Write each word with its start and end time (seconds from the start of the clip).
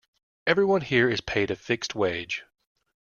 Everyone 0.47 0.81
here 0.81 1.11
is 1.11 1.21
paid 1.21 1.51
a 1.51 1.55
fixed 1.55 1.93
wage. 1.93 2.43